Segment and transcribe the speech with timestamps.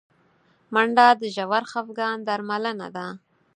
[0.73, 3.05] منډه د ژور خفګان درملنه ده